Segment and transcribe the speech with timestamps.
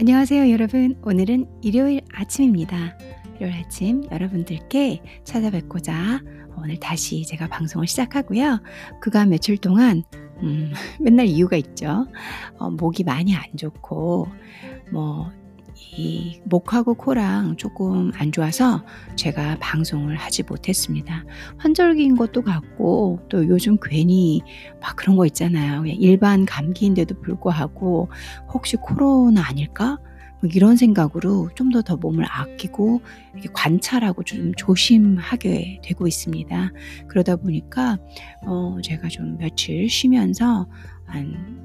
[0.00, 0.98] 안녕하세요, 여러분.
[1.02, 2.96] 오늘은 일요일 아침입니다.
[3.36, 6.22] 일요일 아침 여러분들께 찾아뵙고자
[6.56, 8.62] 오늘 다시 제가 방송을 시작하고요.
[9.02, 10.02] 그간 며칠 동안
[10.42, 12.06] 음, 맨날 이유가 있죠.
[12.56, 14.26] 어, 목이 많이 안 좋고
[14.90, 15.30] 뭐
[15.96, 18.84] 이 목하고 코랑 조금 안 좋아서
[19.16, 21.24] 제가 방송을 하지 못했습니다.
[21.58, 24.42] 환절기인 것도 같고 또 요즘 괜히
[24.80, 25.84] 막 그런 거 있잖아요.
[25.86, 28.08] 일반 감기인데도 불구하고
[28.52, 29.98] 혹시 코로나 아닐까?
[30.42, 33.02] 뭐 이런 생각으로 좀 더 더 몸을 아끼고
[33.52, 36.72] 관찰하고 좀 조심하게 되고 있습니다.
[37.08, 37.98] 그러다 보니까
[38.46, 40.66] 어 제가 좀 며칠 쉬면서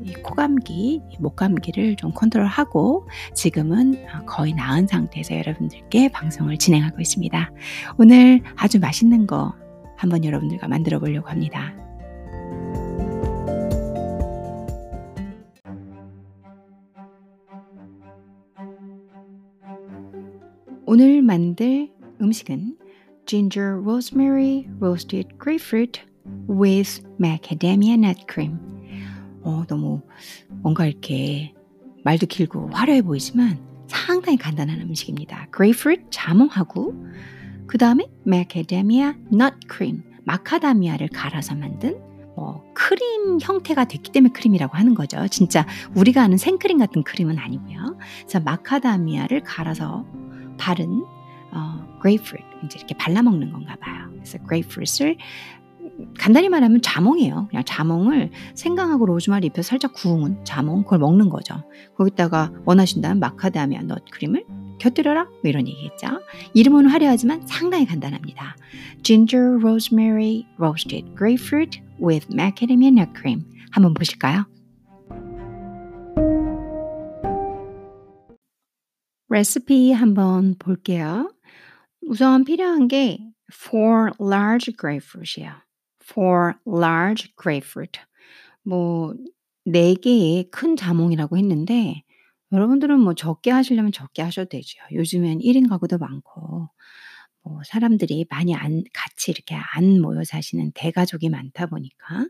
[0.03, 7.51] 이 코감기, 목감기를 좀 컨트롤하고 지금은 거의 나은 상태에서 여러분들께 방송을 진행하고 있습니다.
[7.97, 9.53] 오늘 아주 맛있는 거
[9.97, 11.73] 한번 여러분들과 만들어 보려고 합니다.
[20.85, 21.89] 오늘 만들
[22.21, 22.77] 음식은
[23.25, 25.99] ginger rosemary roasted grapefruit
[26.47, 28.74] with macadamia nut cream.
[29.45, 30.01] 어, 너무
[30.49, 31.53] 뭔가 이렇게
[32.03, 35.47] 말도 길고 화려해 보이지만 상당히 간단한 음식입니다.
[35.55, 36.93] grapefruit 자몽하고
[37.67, 41.99] 그 다음에 macadamia nut cream 마카다미아를 갈아서 만든
[42.35, 45.27] 뭐 크림 형태가 됐기 때문에 크림이라고 하는 거죠.
[45.29, 45.65] 진짜
[45.95, 47.97] 우리가 아는 생크림 같은 크림은 아니고요.
[48.21, 50.05] 그래서 마카다미아를 갈아서
[50.57, 51.05] 바른
[51.51, 54.09] 어, grapefruit 이제 이렇게 발라 먹는 건가 봐요.
[54.11, 55.17] 그래서 grapefruit을
[56.17, 57.47] 간단히 말하면 자몽이에요.
[57.49, 61.63] 그냥 자몽을 생강하고 로즈마리 입혀서 살짝 구운 자몽 그걸 먹는 거죠.
[61.97, 64.45] 거기다가 원하신다면 마카다미아 넛 크림을
[64.79, 66.21] 곁들여라 뭐 이런 얘기겠죠.
[66.53, 68.57] 이름은 화려하지만 상당히 간단합니다.
[69.03, 74.45] Ginger Rosemary Roasted Grapefruit with Macadamia Nut Cream 한번 보실까요?
[79.29, 81.31] 레시피 한번 볼게요.
[82.01, 85.64] 우선 필요한 게4 large grapefruit이에요.
[86.07, 87.99] For large grapefruit.
[88.63, 89.13] 뭐,
[89.67, 92.03] 4개의 큰 자몽이라고 했는데,
[92.51, 94.79] 여러분들은 뭐 적게 하시려면 적게 하셔도 되죠.
[94.91, 96.69] 요즘엔 1인 가구도 많고,
[97.43, 102.27] 뭐 사람들이 많이 안, 같이 이렇게 안 모여 사시는 대가족이 많다 보니까,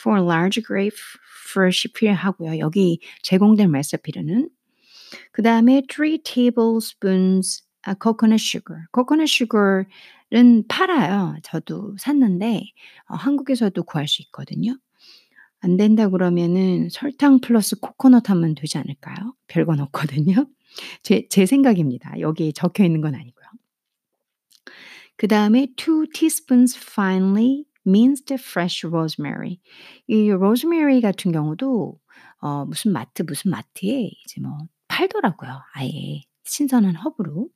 [0.00, 2.58] for large grapefruit이 필요하고요.
[2.58, 4.50] 여기 제공된 레시피로는,
[5.32, 7.63] 그 다음에 3 tablespoons
[8.00, 8.86] coconut sugar.
[8.94, 9.84] coconut sugar
[10.32, 11.36] 은 팔아요.
[11.42, 12.64] 저도 샀는데
[13.08, 14.76] 어 한국에서도 구할 수 있거든요.
[15.60, 19.34] 안 된다 그러면은 설탕 플러스 코코넛 하면 되지 않을까요?
[19.46, 20.46] 별건 없거든요.
[21.02, 22.20] 제, 제 생각입니다.
[22.20, 23.46] 여기 적혀 있는 건 아니고요.
[25.16, 29.60] 그 다음에 2 teaspoons finely minced fresh rosemary.
[30.08, 31.98] 이 rosemary 같은 경우도
[32.40, 34.58] 어, 무슨 마트 무슨 마트에 이제 뭐
[34.88, 35.62] 팔더라고요.
[35.74, 37.48] 아예 신선한 허브로.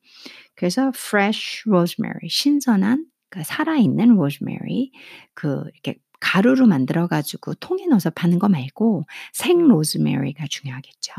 [0.57, 4.93] 그래서 fresh rosemary, 신선한 그러니까 살아있는 rosemary
[5.35, 11.13] 그 이렇게 가루로 만들어 가지고 통에 넣어서 파는 거 말고 생 로즈메리가 중요하겠죠.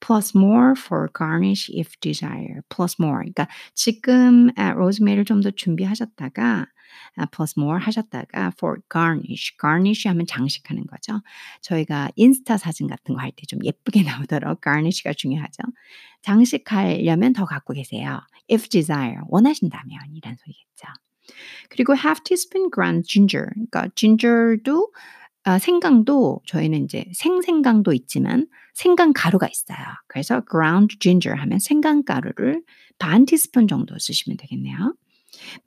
[0.00, 2.62] Plus more for garnish if desire.
[2.68, 3.18] plus more.
[3.20, 6.66] 그러니까 지금 로즈메리를 좀 더 준비하셨다가
[7.32, 9.56] plus more 하셨다가 for garnish.
[9.60, 11.20] garnish 하면 장식하는 거죠.
[11.62, 15.62] 저희가 인스타 사진 같은 거 할 때 좀 예쁘게 나오도록 garnish가 중요하죠.
[16.22, 18.20] 장식하려면 더 갖고 계세요.
[18.50, 19.20] if desire.
[19.28, 20.86] 원하신다면 이란 소리겠죠.
[21.68, 23.48] 그리고 half teaspoon ground ginger.
[23.52, 24.92] 그러니까 ginger도
[25.44, 28.46] 아, 생강도 저희는 이제 생생강도 있지만
[28.78, 29.76] 생강 가루가 있어요.
[30.06, 32.62] 그래서 ground ginger 하면 생강 가루를
[33.00, 34.94] 반 티스푼 정도 쓰시면 되겠네요.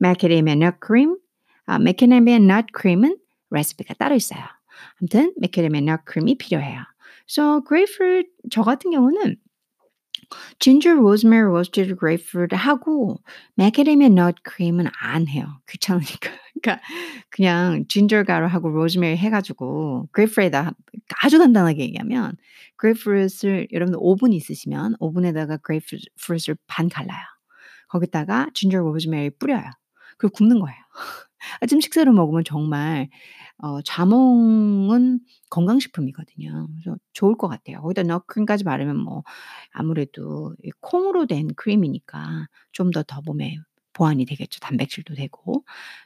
[0.02, 1.18] macadamia nut cream,
[1.66, 3.18] 아, macadamia nut cream은
[3.50, 4.40] 레시피가 따로 있어요.
[5.02, 6.86] 아무튼 macadamia nut cream이 필요해요.
[7.28, 9.36] So grapefruit 저 같은 경우는
[10.60, 13.18] ginger, rosemary, roasted grapefruit 하고
[13.58, 15.62] macadamia nut cream은 안 해요.
[15.70, 16.30] 귀찮으니까.
[16.62, 16.84] 그러니까
[17.30, 20.74] 그냥 ginger 가루하고 rosemary 해가지고 grapefruit에다
[21.22, 22.38] 아주 간단하게 얘기하면
[22.80, 27.24] grapefruit을 여러분 오븐 있으시면 오븐에다가 grapefruit을 반 갈라요.
[27.90, 29.70] 거기다가 ginger, rosemary 뿌려요.
[30.18, 30.78] 그리고 굽는 거예요.
[31.60, 33.10] 아침 식사로 먹으면 정말
[33.64, 35.20] 어 자몽은
[35.50, 36.68] 건강식품이거든요.
[36.82, 37.82] 그래서 좋을 것 같아요.
[37.82, 39.24] 거기다 너크림까지 바르면 뭐
[39.72, 43.58] 아무래도 콩으로 된 크림이니까 좀 더 더 몸에
[43.94, 44.60] 보완이 되겠죠.
[44.62, 45.64] 단백질도 되고.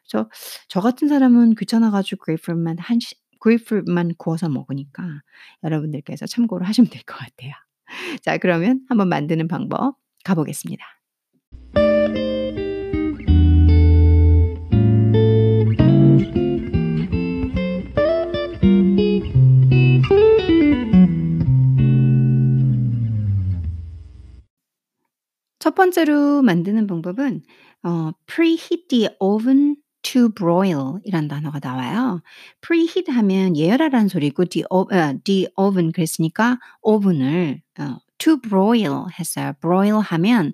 [0.09, 0.29] 그래서
[0.69, 5.03] 저 같은 사람은 귀찮아 가지고 그레이프루트만 한 시 그레이프루트만 구워서 먹으니까
[5.63, 7.51] 여러분들께서 참고를 하시면 될 것 같아요.
[8.23, 10.94] 자 그러면 한번 만드는 방법 가 보겠습니다.
[25.75, 27.41] 첫 번째로 만드는 방법은
[27.83, 32.21] 어 preheat the oven to broil 이란 단어가 나와요.
[32.61, 34.85] preheat 하면 예열하라는 소리고 the 어
[35.25, 39.51] the oven 그랬으니까 오븐을 어 to broil 했어요.
[39.59, 40.53] broil 하면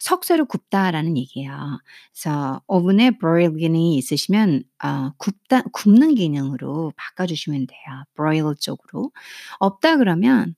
[0.00, 1.78] 석쇠로 굽다라는 얘기예요.
[2.12, 8.02] 그래서 오븐에 broil 기능이 있으시면 어 굽다 굽는 기능으로 바꿔 주시면 돼요.
[8.16, 9.12] broil 쪽으로.
[9.60, 10.56] 없다 그러면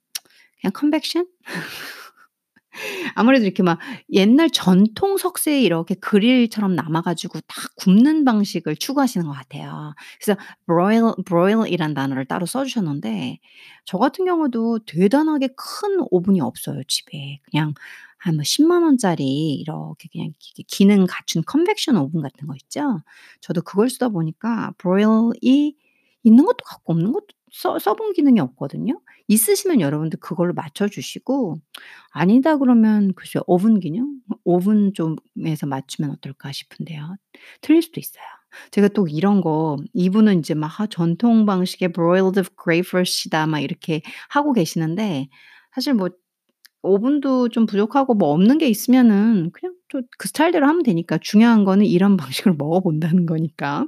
[0.63, 1.27] 그냥 convection?
[3.15, 3.79] 아무래도 이렇게 막
[4.13, 9.95] 옛날 전통 석쇠에 이렇게 그릴처럼 남아 가지고 딱 굽는 방식을 추구하시는 것 같아요.
[10.21, 13.39] 그래서 broil broil이란 단어를 따로 써 주셨는데
[13.85, 17.41] 저 같은 경우도 대단하게 큰 오븐이 없어요, 집에.
[17.51, 17.75] 그냥
[18.19, 23.01] 한뭐 1 0 원짜리 이렇게 그냥 기 기능 갖춘 컨벡션 오븐 같은 거 있죠?
[23.41, 25.77] 저도 그걸 쓰다 보니까 broil이
[26.25, 29.01] 있는 것도 같고 없는 것도 써 써본 기능이 없거든요.
[29.29, 31.59] 있으시면 여러분들 그걸로 맞춰 주시고
[32.11, 34.21] 아니다 그러면 글쎄요 오븐 기능?
[34.45, 37.17] 오븐 쪽에서 맞추면 어떨까 싶은데요.
[37.63, 38.25] 틀릴 수도 있어요.
[38.73, 44.53] 제가 또 이런 거 이분은 인제 막 아 전통 방식의 broiled grapefruit이다 막 이렇게 하고
[44.55, 45.29] 계시는데
[45.75, 46.09] 사실 뭐
[46.83, 52.17] 오븐도 좀 부족하고 뭐 없는 게 있으면은 그냥 또그 스타일대로 하면 되니까 중요한 거는 이런
[52.49, 53.87] 방식으로 먹어 본다는 거니까.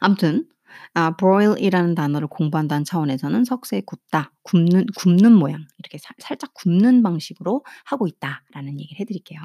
[0.00, 0.46] 아무튼
[0.94, 7.64] 아 broil이라는 단어를 공부한다는 차원에서는 석쇠에 굽다, 굽는 굽는 모양 이렇게 살 살짝 굽는 방식으로
[7.84, 9.40] 하고 있다라는 얘기를 해 드릴게요.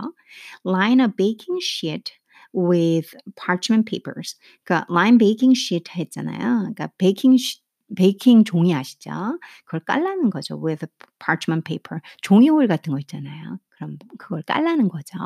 [0.65, 2.13] Line a baking sheet
[2.53, 4.37] with parchment papers.
[4.63, 6.73] 그러니까 line baking sheet 했잖아요.
[6.73, 6.89] 그러니까
[7.37, 7.60] 시
[7.95, 9.39] 베이킹 종이 아시죠?
[9.65, 10.61] 그걸 깔라는 거죠.
[10.63, 10.85] with
[11.19, 12.01] parchment paper.
[12.21, 13.59] 종이 호일 같은 거 있잖아요.
[13.69, 15.17] 그럼 그걸 깔라는 거죠.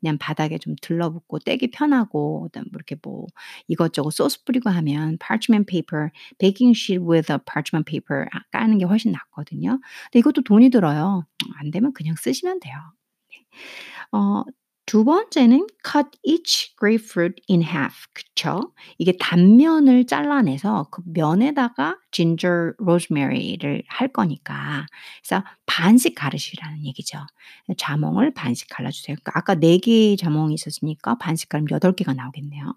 [0.00, 3.26] 그냥 바닥에 좀 들러붙고 떼기 편하고 그다음에 뭐 이렇게 뭐
[3.66, 8.84] 이것저것 소스 뿌리고 하면 parchment paper, baking sheet with a parchment paper 아 까는 게
[8.86, 9.78] 훨씬 낫거든요.
[10.04, 11.24] 근데 이것도 돈이 들어요.
[11.56, 12.74] 안 되면 그냥 쓰시면 돼요.
[13.30, 13.44] 네.
[14.12, 14.44] 어
[14.88, 18.06] 두 번째는 cut each grapefruit in half.
[18.14, 18.72] 그쵸?
[18.96, 24.86] 이게 단면을 잘라내서 그 면에다가 ginger, rosemary를 할 거니까
[25.22, 27.18] 그래서 반씩 가르시라는 얘기죠.
[27.76, 29.14] 자몽을 반씩 갈라 주세요.
[29.22, 32.74] 그러니까 아까 4 개의 자몽이 있었으니까 반씩 갈으면 8 개가 나오겠네요.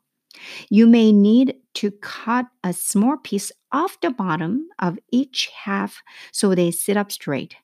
[0.71, 6.01] You may need to cut a small piece off the bottom of each half
[6.31, 7.55] so they sit up straight.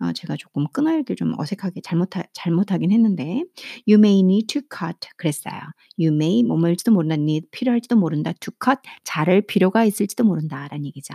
[0.00, 3.44] 어 제가 조금 끊어읽기 좀 어색하게 잘못하 잘못하긴 했는데
[3.86, 5.60] You may need to cut 그랬어요.
[5.98, 7.14] You may 뭐뭐일지도 모른다.
[7.14, 8.32] need 필요할지도 모른다.
[8.40, 11.14] to cut 자를 필요가 있을지도 모른다 라는 얘기죠.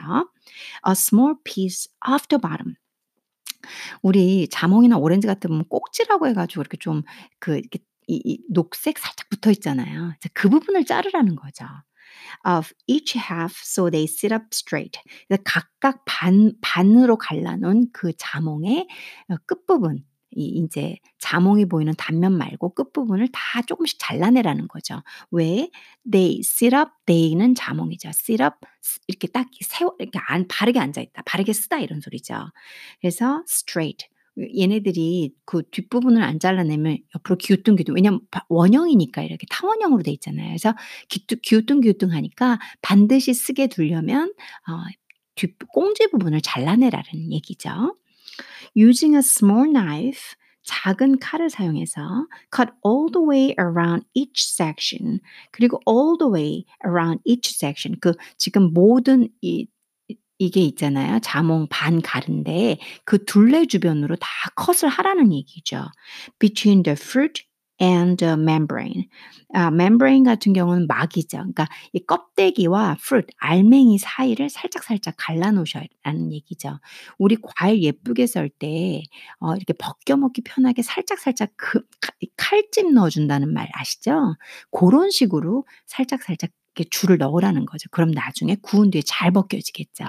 [0.88, 2.76] A small piece off the bottom.
[4.02, 7.04] 우리 자몽이나 오렌지 같은 면 꼭지라고 해 가지고 이렇게 좀
[7.40, 10.14] 그 이렇게 이 이 녹색 살짝 붙어 있잖아요.
[10.18, 11.66] 이제 그 부분을 자르라는 거죠.
[12.46, 15.00] of each half so they sit up straight.
[15.44, 18.88] 각각 반 반으로 갈라 놓은 그 자몽의
[19.30, 25.02] 어 끝부분 이 인제 자몽이 보이는 단면 말고 끝부분을 다 쪼끔씩 잘라내라는 거죠.
[25.32, 25.70] 왜?
[26.10, 28.10] They sit up, they는 자몽이죠.
[28.10, 31.24] sit up 스 이렇게 딱 세워 이렇게 안 바르게 앉아 있다.
[31.26, 32.36] 바르게 쓰다 이런 소리죠.
[33.02, 34.08] 그래서 straight
[34.58, 40.48] 얘네들이 그 뒷부분을 안 잘라내면 옆으로 기우뚱기우뚱 왜냐면 바 원형이니까 이렇게 타원형으로 돼 있잖아요.
[40.50, 40.76] 그래서
[41.10, 44.34] 기뚜 기우뚱기우뚱 하니까 반드시 쓰게 두려면
[44.68, 45.08] 어
[45.38, 47.96] 뒷 꽁지 부분을 잘라내라는 얘기죠.
[48.76, 55.80] Using a small knife 작은 칼을 사용해서 cut all the way around each section 그리고
[55.88, 59.68] all the way around each section 그 지금 모든 이
[60.40, 61.20] 이 이게 있잖아요.
[61.22, 65.86] 자몽 반 가른데 그 둘레 주변으로 다 컷을 하라는 얘기죠.
[66.40, 67.44] Between the fruit
[67.82, 69.08] and the membrane.
[69.54, 71.38] 아 membrane 같은 경우는 막이죠.
[71.40, 76.80] 그러니까 이 껍데기와 fruit 알맹이 사이를 살짝살짝 갈라 놓으셔라는 얘기죠.
[77.18, 79.04] 우리 과일 예쁘게 썰 때
[79.40, 84.36] 어 이렇게 벗겨 먹기 편하게 살짝살짝 그칼 칼집 넣어 준다는 말 아시죠?
[84.72, 87.90] 고런 식으로 살짝살짝 이렇게 줄을 넣으라는 거죠.
[87.92, 90.06] 그럼 나중에 구운 뒤에 잘 벗겨지겠죠.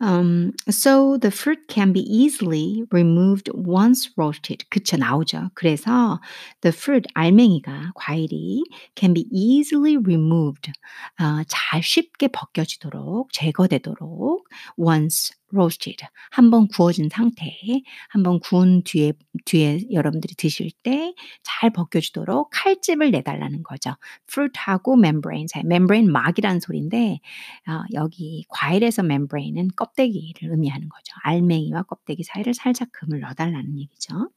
[0.00, 4.64] Um, so the fruit can be easily removed once roasted.
[4.70, 5.50] 그쵸, 나오죠.
[5.54, 6.20] 그래서
[6.62, 8.62] the fruit, 알맹이가, 과일이
[8.96, 10.72] can be easily removed.
[11.20, 16.06] 어, 잘 쉽게 벗겨지도록, 제거되도록 once roasted.
[16.30, 19.12] 한번 구워진 상태에 한번 구운 뒤에
[19.44, 23.94] 뒤에 여러분들이 드실 때 잘 벗겨지도록 칼집을 내달라는 거죠.
[24.30, 25.62] fruit하고 membrane 사이.
[25.64, 27.20] membrane 막이라는 소리인데
[27.68, 31.14] 어, 여기 과일에서 membrane은 껍데기를 의미하는 거죠.
[31.22, 34.30] 알맹이와 껍데기 사이를 살짝 금을 넣어달라는 얘기죠.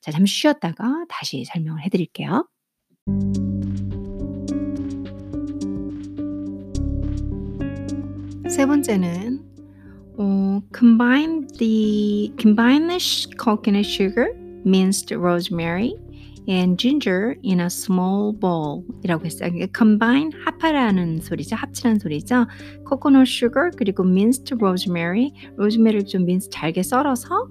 [0.00, 2.48] 자, 잠시 쉬었다가 다시 설명을 해드릴게요.
[8.48, 9.47] 세 번째는
[10.18, 12.98] 어 combine the combine the
[13.38, 14.34] coconut sugar,
[14.64, 15.94] minced rosemary,
[16.48, 19.50] and ginger in a small bowl 이라고 했어요.
[19.50, 21.56] 그러니까 combine 합하라는 소리죠.
[21.56, 22.46] 합치라는 소리죠.
[22.88, 27.48] coconut sugar 그리고 minced rosemary, 로즈메리를 좀 mince 잘게 썰어서 어,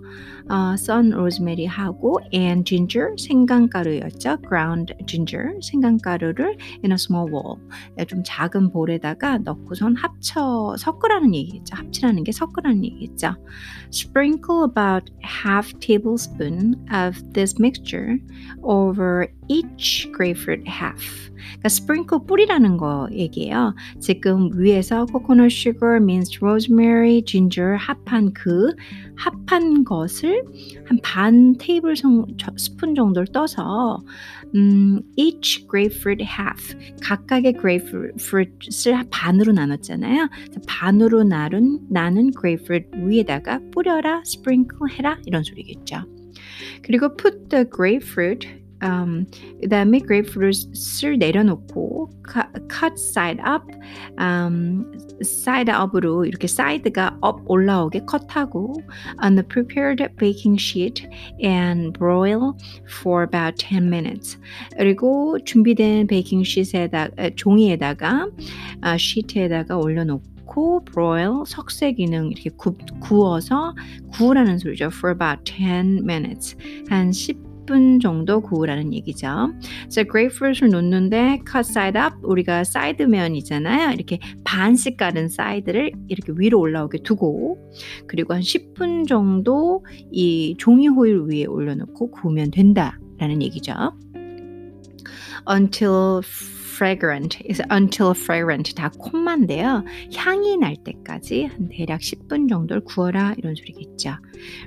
[0.77, 4.37] 썬 로즈메리하고 and ginger 생강가루였죠.
[4.47, 7.57] ground ginger 생강가루를 in a small bowl
[8.07, 11.75] 좀 작은 볼에다가 넣고선 합쳐 섞으라는 얘기겠죠.
[11.75, 13.35] 합치라는 게 섞으라는 얘기겠죠.
[13.91, 18.17] Sprinkle about half tablespoon of this mixture
[18.63, 21.27] over each grapefruit half.
[21.37, 23.75] 그러니까 sprinkle 뿌리라는 거 얘기예요.
[23.99, 28.73] 지금 위에서 coconut sugar, minced rosemary, ginger 합한 그
[29.17, 30.43] 합한 것을
[30.85, 31.95] 한 반 테이블
[32.57, 34.03] 스푼 정도를 떠서
[34.55, 40.29] 음, each grapefruit half 각각의 grapefruit을 반으로 나눴잖아요.
[40.67, 46.03] 반으로 나눈 나는 grapefruit 위에다가 뿌려라, sprinkle 해라 이런 소리겠죠.
[46.83, 48.47] 그리고 put the grapefruit
[48.83, 49.25] um,
[49.61, 52.09] 그 다음에 grapefruit을 내려놓고
[52.69, 53.63] cut side up,
[54.19, 54.85] um,
[55.21, 58.75] side up으로 이렇게 side가 up 올라오게 컷하고
[59.23, 61.07] on the prepared baking sheet
[61.43, 62.53] and broil
[63.01, 64.37] for about 10 minutes.
[64.77, 68.29] 그리고 준비된 baking sheet에다 종이에다가
[68.81, 73.75] 아, sheet에다가 올려놓고 broil 석쇠 기능 이렇게 구, 구워서
[74.13, 74.89] 구우라는 소리죠.
[74.93, 76.55] for about 10 minutes.
[76.89, 79.27] 한 10 분 정도 구우라는 얘기죠.
[79.89, 83.91] 자, grapefruit을 놓는데 cut side up 우리가 사이드 면이잖아요.
[83.91, 87.71] 이렇게 반씩 깔은 side를 이렇게 위로 올라오게 두고
[88.07, 93.73] 그리고 한 10분 정도 이 종이 호일 위에 올려놓고 구우면 된다라는 얘기죠.
[95.47, 96.21] until
[96.77, 99.83] fragrant is until fragrant 다 콤만데요.
[100.15, 104.17] 향이 날 때까지 한 대략 10분 정도를 구워라 이런 소리겠죠.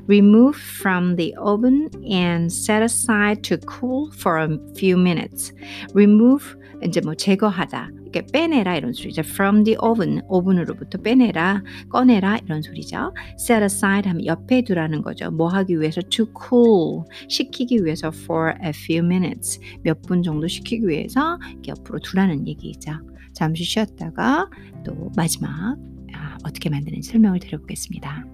[0.08, 5.54] Remove from the oven and set aside to cool for a few minutes.
[5.94, 7.90] Remove 이제 뭐 제거하다.
[8.12, 9.22] 이렇게 빼내라 이런 소리죠.
[9.22, 13.14] From the oven, 오븐으로부터 빼내라, 꺼내라 이런 소리죠.
[13.38, 15.30] Set aside 하면 옆에 두라는 거죠.
[15.30, 20.88] 뭐 하기 위해서 to cool, 식히기 위해서 for a few minutes, 몇 분 정도 식히기
[20.88, 21.38] 위해서
[21.68, 22.92] 옆으로 두라는 얘기죠.
[23.32, 24.48] 잠시 쉬었다가
[24.84, 25.76] 또 마지막
[26.14, 28.24] 아, 어떻게 만드는지 설명을 드려보겠습니다.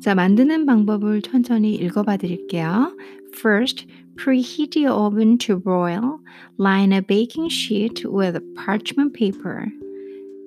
[0.00, 2.96] 자, 만드는 방법을 천천히 읽어봐 드릴게요.
[3.34, 6.20] First, preheat the oven to broil.
[6.58, 9.66] Line a baking sheet with parchment paper.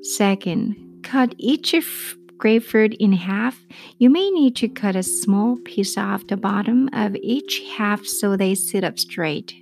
[0.02, 0.76] Second,
[1.12, 1.76] cut each
[2.38, 3.60] grapefruit in half.
[3.98, 8.38] You may need to cut a small piece off the bottom of each half so
[8.38, 9.54] they sit up straight.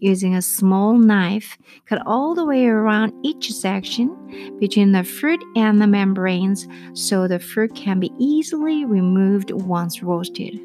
[0.00, 5.78] Using a small knife, cut all the way around each section between the fruit and
[5.78, 10.58] the membranes so the fruit can be easily removed once roasted.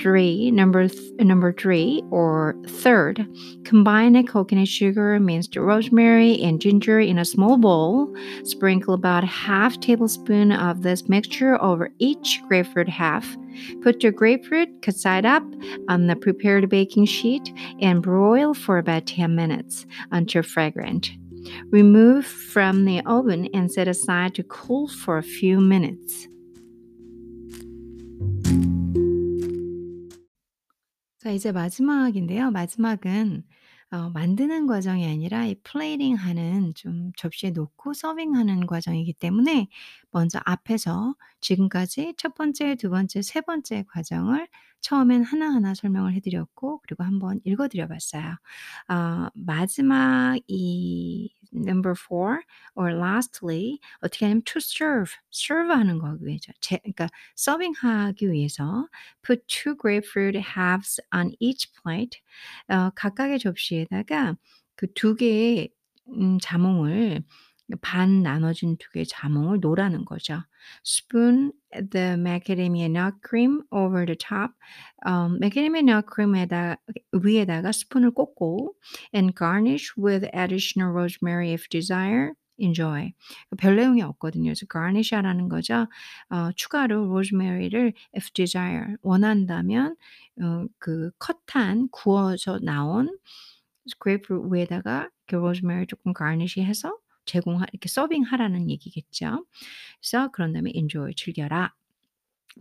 [0.00, 3.26] Three, number th- number three or third,
[3.64, 8.14] combine coconut sugar, minced rosemary, and ginger in a small bowl.
[8.44, 13.36] Sprinkle about half tablespoon of this mixture over each grapefruit half.
[13.82, 15.44] Put your grapefruit cut side up
[15.88, 17.50] on the prepared baking sheet
[17.80, 21.10] and broil for about 10 minutes until fragrant.
[21.70, 26.28] Remove from the oven and set aside to cool for a few minutes.
[31.26, 32.52] 자, 이제 마지막인데요.
[32.52, 33.42] 마지막은
[33.90, 39.66] 어, 만드는 과정이 아니라 이 플레이팅 하는 좀 접시에 놓고 서빙하는 과정이기 때문에
[40.12, 44.46] 먼저 앞에서 지금까지 첫 번째, 두 번째, 세 번째 과정을
[44.86, 48.36] 처음엔 하나하나 설명을 해 드렸고 그리고 한번 읽어 드려 봤어요.
[48.88, 52.38] 어, 마지막 이 number four
[52.76, 58.30] or lastly 어떻게 하냐면 to serve, serve 하는 거 하기 위해서 제, 그러니까 서빙 하기
[58.30, 58.88] 위해서
[59.26, 62.20] put two grapefruit halves on each plate
[62.68, 64.36] 어, 각각의 접시에다가
[64.76, 65.70] 그 두 개의
[66.08, 67.24] 음, 자몽을
[67.80, 70.42] 반 나눠진 두 개의 자몽을 놓으라는 거죠.
[70.84, 71.52] Spoon
[71.90, 74.52] the macadamia nut cream over the top.
[75.06, 76.76] um, macadamia nut cream에다
[77.12, 78.74] 위에다가 스푼을 꽂고
[79.14, 82.32] and garnish with additional rosemary if desire.
[82.58, 83.12] enjoy.
[83.58, 84.48] 별 내용이 없거든요.
[84.54, 85.88] 그래서 garnish하라는 거죠.
[86.30, 89.94] 어, 추가로 rosemary를 if desire 원한다면
[90.40, 93.18] 어, 그 cut한 구워서 나온
[93.98, 96.96] grape 위에다가 이렇게 로즈메리 조금 garnish해서
[97.26, 99.46] 제공하 이렇게 서빙하라는 얘기겠죠.
[100.00, 101.74] 그래서 그런 다음에 enjoy 즐겨라.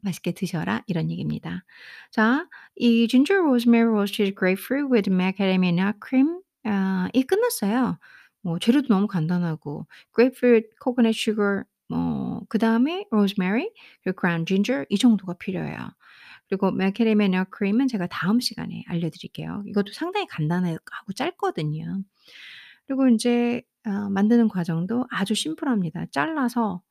[0.04, 1.64] 맛있게 드셔라 이런 얘기입니다.
[2.12, 7.98] 자 이 ginger rosemary roasted grapefruit with macadamia nut cream 아 이 끝났어요.
[8.42, 13.70] 뭐 재료도 너무 간단하고 grapefruit, coconut sugar 뭐 그다음에 rosemary
[14.04, 15.78] 그리고 ground ginger 이 정도가 필요해요.
[16.50, 19.64] 그리고 macadamia nut cream은 제가 다음 시간에 알려 드릴게요.
[19.68, 22.04] 이것도 상당히 간단하고 짧거든요.
[22.88, 26.08] 그리고 인제 어 만드는 과정도 아주 심플합니다.
[26.12, 26.82] 잘라서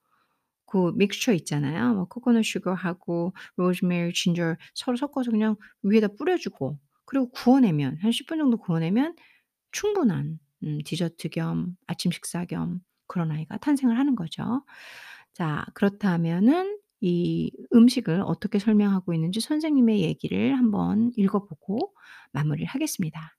[0.66, 1.94] 그 믹스처 있잖아요.
[1.94, 8.26] 뭐 코코넛 슈거하고 로즈메리, 진저 서로 섞어서 그냥 위에다 뿌려 주고 그리고 구워내면 한 10
[8.26, 9.14] 분 정도 구워내면
[9.72, 14.64] 충분한 음 디저트 겸 아침 식사 겸 그런 아이가 탄생을 하는 거죠.
[15.34, 21.94] 자 그렇다면은 이 음식을 어떻게 설명하고 있는지 선생님의 얘기를 한번 읽어 보고
[22.32, 23.36] 마무리를 하겠습니다.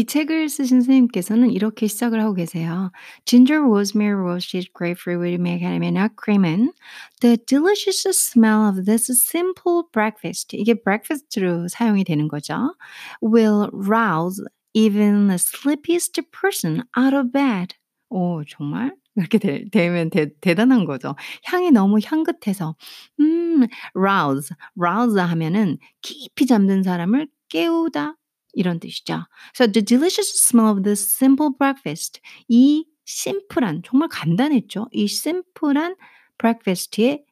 [0.00, 2.90] 이 책을 쓰신 선생님께서는 이렇게 시작을 하고 계세요.
[3.26, 6.72] Ginger, rosemary, roasted grapefruit with macadamia nut cream and
[7.20, 10.56] the delicious smell of this simple breakfast.
[10.56, 12.74] 이게 breakfast로 사용이 되는 거죠.
[13.22, 14.42] Will rouse
[14.72, 17.74] even the sleepiest person out of bed.
[18.08, 18.96] 오, 정말?
[19.16, 21.14] 이렇게 되, 되면 대, 대단한 거죠.
[21.44, 22.74] 향이 너무 향긋해서.
[23.20, 24.56] 음, rouse.
[24.80, 28.14] rouse 하면은 깊이 잠든 사람을 깨우다,
[28.54, 29.26] 이런 뜻이죠.
[29.54, 32.20] So the delicious smell of this simple breakfast.
[32.48, 34.88] 이 심플한 정말 간단했죠.
[34.92, 35.96] 이 심플한
[36.38, 37.24] breakfast의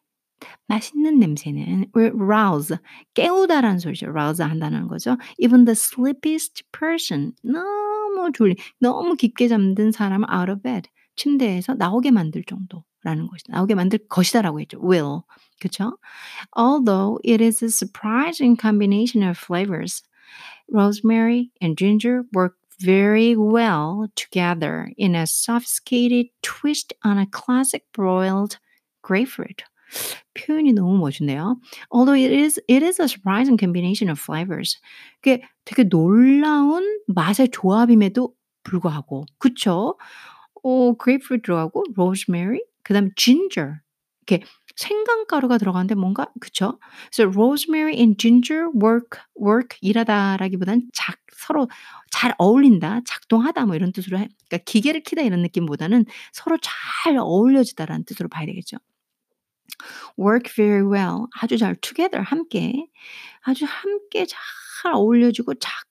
[0.67, 2.77] 맛있는 냄새는 rouse
[3.15, 4.07] 깨우다라는 소리죠.
[4.07, 5.17] rouse 한다는 거죠.
[5.39, 12.13] Even the sleepiest person 너무 졸리 너무 깊게 잠든 사람을 out of bed 침대에서 나오게
[12.13, 13.53] 만들 정도라는 것이다.
[13.53, 14.79] 나오게 만들 것이다라고 했죠.
[14.81, 15.23] will
[15.61, 15.99] 그렇죠?
[16.57, 20.03] Although it is a surprising combination of flavors.
[20.72, 28.58] rosemary, and ginger work very well together in a sophisticated twist on a classic broiled
[29.02, 29.64] grapefruit.
[30.34, 31.58] 표현이 너무 멋있네요.
[31.92, 34.80] Although it is it is a surprising combination of flavors.
[35.22, 38.34] 그게 되게 놀라운 맛의 조합임에도
[38.64, 39.96] 불구하고 그쵸?
[40.64, 43.82] 어 grapefruit 들어가고 rosemary 그다음에 ginger
[44.28, 44.46] 이렇게
[44.79, 46.79] 생강가루가 들어가는데 뭔가 그쵸?
[47.13, 51.69] So rosemary and ginger work work 일하다라기보다는 작 서로
[52.11, 58.05] 잘 어울린다, 작동하다 뭐 이런 뜻으로 해 그러니까 기계를 키다 이런 느낌보다는 서로 잘 어울려지다라는
[58.05, 58.77] 뜻으로 봐야 되겠죠.
[60.19, 62.87] work very well 아주 잘 together 함께
[63.43, 65.88] 아주 함께 잘 어울려지고 작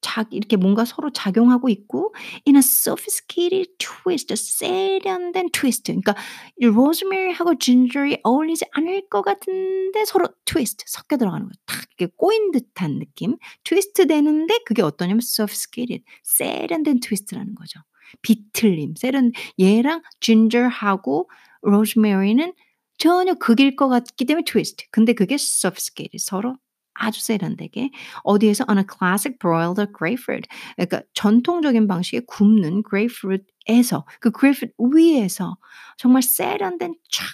[0.00, 2.14] 작 이렇게 뭔가 서로 작용하고 있고
[2.46, 5.92] in a sophisticated twist, 세련된 트위스트.
[5.92, 6.14] 그러니까
[6.58, 11.52] 이 로즈메리하고 진저이 어울리지 않을 것 같은데 서로 트위스트 섞여 들어가는 거예요.
[11.66, 13.36] 탁 이렇게 꼬인 듯한 느낌.
[13.64, 17.80] 트위스트 되는데 그게 어떠냐면 sophisticated, 세련된 twist라는 거죠.
[18.22, 21.28] 비틀림, 세련 얘랑 진저하고
[21.62, 22.52] 로즈메리는
[22.98, 24.84] 전혀 극일 것 같기 때문에 트위스트.
[24.90, 26.56] 근데 그게 sophisticated 서로
[26.98, 27.90] 아주 세련되게
[28.24, 35.56] 어디에서 on a classic broiled grapefruit 그러니까 전통적인 방식의 굽는 grapefruit에서 그 grapefruit 위에서
[35.96, 37.24] 정말 세련된 촥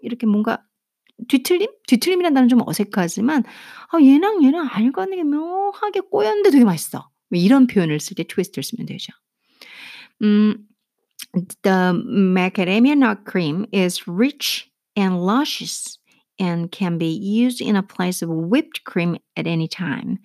[0.00, 0.64] 이렇게 뭔가
[1.28, 1.68] 뒤틀림?
[1.86, 3.44] 뒤틀림이라는 단어는 좀 어색하지만
[3.92, 7.10] 아 얘랑 얘랑 알과는 묘하게 꼬였는데 되게 맛있어.
[7.28, 9.12] 뭐 이런 표현을 쓸 때 트위스트를 쓰면 되죠.
[10.22, 10.66] 음,
[11.62, 15.99] the macadamia nut cream is rich and luscious.
[16.39, 20.19] and can be used in a place of whipped cream at any time.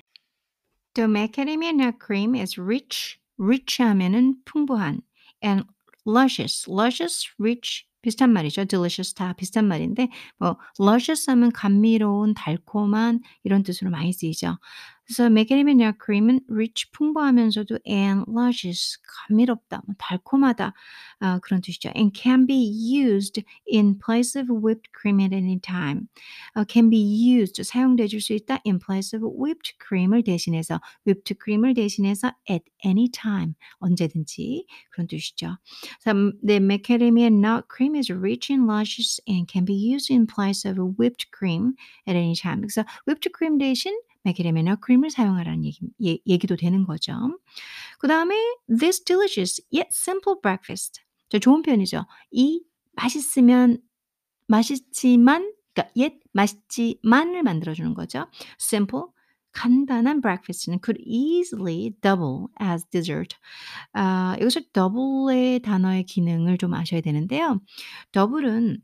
[0.95, 5.03] The macadamia nut cream is rich, rich 하면은 풍부한,
[5.41, 5.65] and
[6.05, 8.67] luscious, luscious, rich 비슷한 말이죠.
[8.67, 14.59] delicious 다 비슷한 말인데 뭐 luscious 하면 감미로운, 달콤한 이런 뜻으로 많이 쓰이죠.
[15.11, 20.73] 그래서 macadamia nut cream은 rich 풍부하면서도 and luscious 감미롭다, 달콤하다
[21.19, 21.91] 아, 그런 뜻이죠.
[21.97, 26.07] And can be used in place of whipped cream at any time.
[26.55, 31.35] 어, can be used 사용돼 줄 수 있다 in place of whipped cream을 대신해서 whipped
[31.43, 35.59] cream을 대신해서 at any time 언제든지 그런 뜻이죠.
[36.07, 40.65] So the macadamia nut cream is rich and luscious and can be used in place
[40.65, 41.75] of whipped cream
[42.07, 42.61] at any time.
[42.63, 43.91] 그래서 whipped cream 대신
[44.26, 47.14] 맥기레메너 크림을 사용하라는 얘기, 예, 얘기도 되는 거죠.
[48.00, 48.36] 그 다음에
[48.68, 51.02] this delicious yet simple breakfast.
[51.30, 52.06] 저 좋은 표현이죠.
[52.32, 53.80] 이 맛있으면
[54.48, 58.28] 맛있지만 그러니까 yet 맛있지만을 만들어주는 거죠.
[58.60, 59.06] simple
[59.56, 63.38] 간단한 breakfast는 could easily double as dessert.
[63.94, 67.62] 아, 여기서 double의 단어의 기능을 좀 아셔야 되는데요.
[68.12, 68.80] double은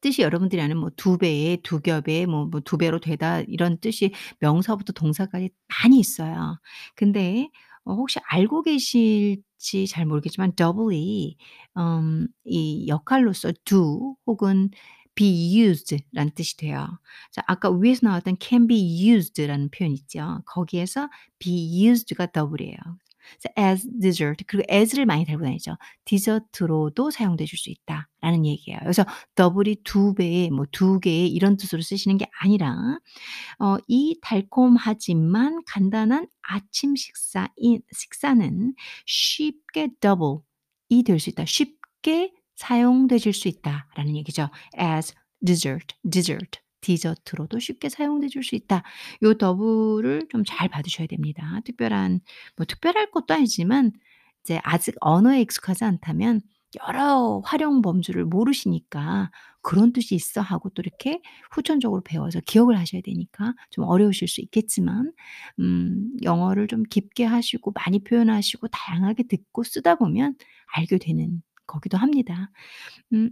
[0.00, 5.50] 뜻이 여러분들이 아는 뭐두 배의, 두 겹의, 뭐뭐두 배로 되다 이런 뜻이 명사부터 동사까지
[5.82, 6.58] 많이 있어요.
[6.96, 7.48] 근데
[7.84, 11.36] 어 혹시 알고 계실지 잘 모르겠지만 double이
[11.78, 14.70] 음 이 역할로서 do 혹은
[15.14, 16.86] be used라는 뜻이 돼요.
[17.32, 20.42] 자, 아까 위에서 나왔던 can be used라는 표현 있죠.
[20.46, 22.76] 거기에서 be used가 더블이에요.
[23.58, 25.76] As dessert 그리고 as를 많이 달고 다니죠.
[26.04, 28.78] 디저트로도 사용되실 수 있다라는 얘기예요.
[28.82, 32.98] 그래서 더블이 두 배의 뭐 두 개의 이런 뜻으로 쓰시는 게 아니라
[33.58, 38.74] 어, 이 달콤하지만 간단한 아침 식사인 식사는
[39.06, 41.44] 쉽게 더블이 될 수 있다.
[41.46, 44.48] 쉽게 사용되실 수 있다라는 얘기죠.
[44.78, 46.63] as dessert, dessert.
[46.84, 48.82] 디저트로도 쉽게 사용돼 줄 수 있다.
[49.22, 51.60] 요 더블을 좀잘 받으셔야 됩니다.
[51.64, 52.20] 특별한
[52.56, 53.92] 뭐 특별할 것도 아니지만
[54.42, 56.40] 이제 아직 언어에 익숙하지 않다면
[56.88, 59.30] 여러 활용 범주를 모르시니까
[59.62, 65.12] 그런 뜻이 있어 하고 또 이렇게 후천적으로 배워서 기억을 하셔야 되니까 좀 어려우실 수 있겠지만
[65.60, 70.34] 음 영어를 좀 깊게 하시고 많이 표현하시고 다양하게 듣고 쓰다 보면
[70.74, 72.50] 알게 되는 거기도 합니다.
[73.14, 73.30] 음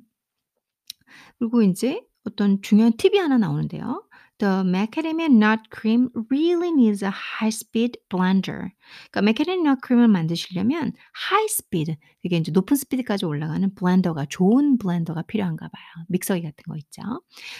[1.38, 4.04] 그리고 인제 어떤 중요한 팁이 하나 나오는데요.
[4.38, 8.72] The macadamia nut cream really needs a high-speed blender.
[9.12, 10.92] 그러니까 macadamia nut cream을 만드시려면
[11.30, 16.06] high speed, 그게 이제 높은 스피드까지 올라가는 블렌더가 좋은 블렌더가 필요한가 봐요.
[16.08, 17.02] 믹서기 같은 거 있죠.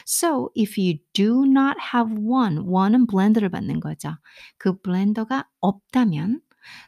[0.07, 4.17] So if you do not have one, one은 블렌더를 받는 거죠.
[4.59, 6.41] 그 블렌더가 없다면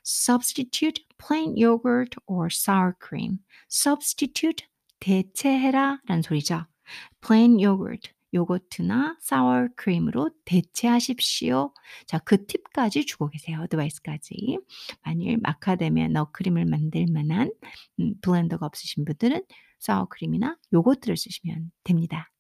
[0.05, 3.39] substitute plain yogurt or sour cream.
[3.71, 4.67] substitute
[4.99, 6.67] 대체해라 라는 소리죠.
[7.21, 11.73] Plain yogurt, 요거트나 sour cream으로 대체하십시오.
[12.07, 13.61] 자, 그 팁까지 주고 계세요.
[13.63, 14.59] 어드바이스까지.
[15.03, 17.53] 만일 마카데미아 너크림을 만들 만한
[18.01, 19.43] 음, 블렌더가 없으신 분들은
[19.81, 22.31] sour cream이나 요거트를 쓰시면 됩니다.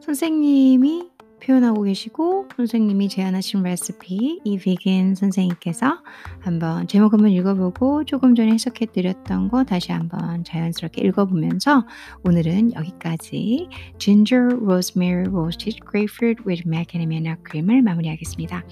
[0.00, 1.11] 선생님이
[1.42, 5.98] 표현하고 계시고 선생님이 제안하신 레시피 이 비긴 선생님께서
[6.40, 11.86] 한번 제목 한번 읽어보고 조금 전에 해석해 드렸던 거 다시 한번 자연스럽게 읽어보면서
[12.24, 18.62] 오늘은 여기까지 Ginger Rosemary Roasted Grapefruit with Macadamia Nut Cream을 마무리하겠습니다.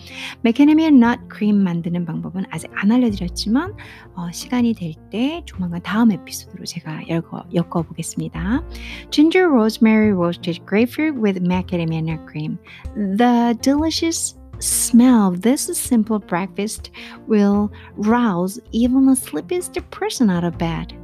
[0.44, 3.74] Macadamia Nut Cream 만드는 방법은 아직 안 알려드렸지만
[4.14, 8.62] 어, 시간이 될 때 조만간 다음 에피소드로 제가 엮어, 엮어보겠습니다.
[9.10, 12.58] Ginger Rosemary Roasted Grapefruit with Macadamia Nut Cream
[12.94, 16.90] The delicious smell of this simple breakfast
[17.26, 20.94] will rouse even the sleepiest person out of bed.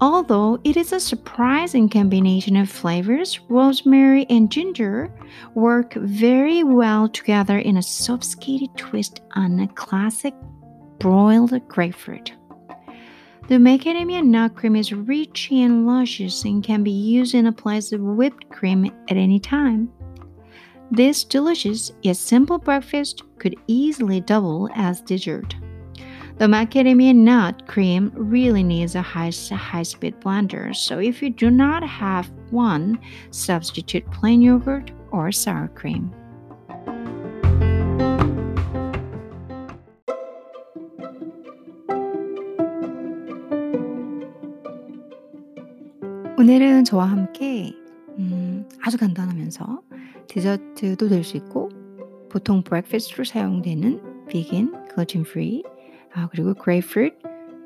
[0.00, 5.12] Although it is a surprising combination of flavors, rosemary and ginger
[5.54, 10.34] work very well together in a sophisticated twist on a classic
[10.98, 12.32] broiled grapefruit.
[13.48, 17.92] The macadamia nut cream is rich and luscious and can be used in a place
[17.92, 19.92] of whipped cream at any time.
[20.91, 25.55] This delicious yet simple breakfast could easily double as dessert.
[26.37, 31.49] The macadamia nut cream really needs a high, high speed blender, so if you do
[31.49, 32.99] not have one,
[33.31, 36.11] substitute plain yogurt or sour cream.
[46.37, 47.73] 오늘은 저와 함께
[48.19, 49.81] 음, 아주 간단하면서
[50.30, 51.68] 디저트도 될 수 있고
[52.30, 55.64] 보통 breakfast로 사용되는 vegan, gluten free
[56.14, 57.16] 아, 그리고 grapefruit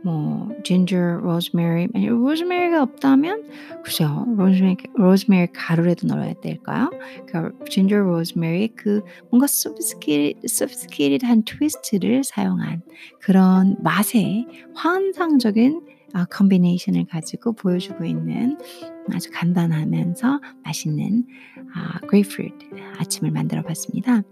[0.02, 3.48] 뭐 진저, 로즈메리 만약 로즈메리가 없다면
[3.82, 6.90] 글쎄요 로즈메리, 로즈메리 가루라도 넣어야 될까요?
[7.26, 12.82] 그러니까 진저, 로즈메리 그 뭔가 sophisticated한 twist를 사용한
[13.20, 15.82] 그런 맛의 환상적인
[16.14, 18.56] 아, combination을 가지고 보여주고 있는
[19.12, 21.26] 아주 간단하면서 맛있는
[21.74, 22.66] 아, grapefruit
[22.98, 24.22] 아침을 만들어 봤습니다.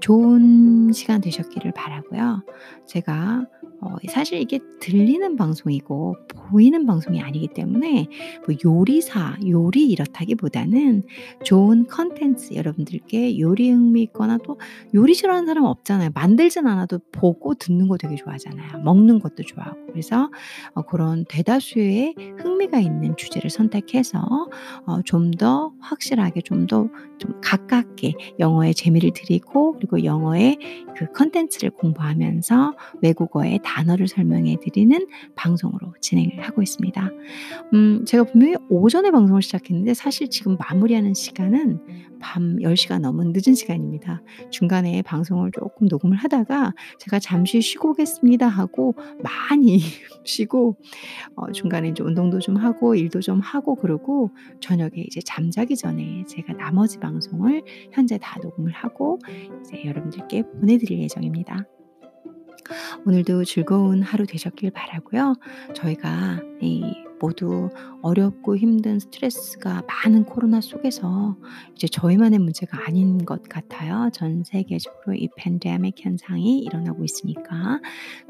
[0.00, 2.44] 좋은 시간 되셨기를 바라고요.
[2.86, 3.46] 제가
[3.82, 8.06] 어, 사실 이게 들리는 방송이고 보이는 방송이 아니기 때문에
[8.46, 11.02] 뭐 요리사, 요리 이렇다기보다는
[11.42, 14.60] 좋은 컨텐츠 여러분들께 요리 흥미 있거나 또
[14.94, 16.10] 요리 싫어하는 사람 없잖아요.
[16.14, 18.84] 만들진 않아도 보고 듣는 거 되게 좋아하잖아요.
[18.84, 19.86] 먹는 것도 좋아하고.
[19.86, 20.30] 그래서
[20.74, 24.11] 어, 그런 대다수의 흥미가 있는 주제를 선택해서
[24.86, 26.88] 어, 좀 더 확실하게 좀 더
[27.22, 30.58] 좀 가깝게 영어에 재미를 드리고 그리고 영어의
[30.96, 37.10] 그 컨텐츠를 공부하면서 외국어의 단어를 설명해 드리는 방송으로 진행을 하고 있습니다.
[37.74, 41.80] 음, 제가 분명히 오전에 방송을 시작했는데 사실 지금 마무리하는 시간은
[42.20, 44.22] 밤 10시가 넘은 늦은 시간입니다.
[44.50, 49.80] 중간에 방송을 조금 녹음을 하다가 제가 잠시 쉬고 오겠습니다 하고 많이
[50.24, 50.76] 쉬고
[51.36, 56.24] 어, 중간에 이제 운동도 좀 하고 일도 좀 하고 그러 고 저녁에 이제 잠자기 전에
[56.26, 57.62] 제가 나머지 방송을
[57.92, 59.18] 현재 다 녹음을 하고
[59.60, 61.64] 이제 여러분들께 보내드릴 예정입니다.
[63.06, 65.34] 오늘도 즐거운 하루 되셨길 바라고요.
[65.74, 67.70] 저희가 이 모두
[68.02, 71.36] 어렵고 힘든 스트레스가 많은 코로나 속에서
[71.76, 74.10] 이제 저희만의 문제가 아닌 것 같아요.
[74.12, 77.80] 전 세계적으로 이 팬데믹 현상이 일어나고 있으니까.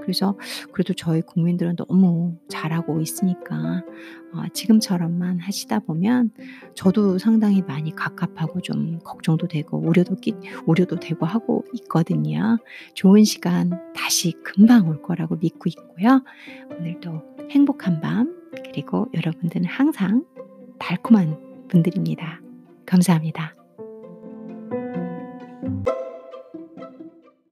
[0.03, 0.39] 그래서
[0.73, 3.83] 그래도 저희 국민들은 너무 잘하고 있으니까
[4.35, 6.31] 어 지금처럼만 하시다 보면
[6.75, 10.35] 저도 상당히 많이 갑갑하고 좀 걱정도 되고 우려도 끼
[10.67, 12.59] 우려도 되고 하고 있거든요.
[12.95, 16.23] 좋은 시간 다시 금방 올 거라고 믿고 있고요.
[16.79, 20.25] 오늘도 행복한 밤 그리고 여러분들은 항상
[20.79, 22.41] 달콤한 분들입니다.
[22.87, 23.55] 감사합니다.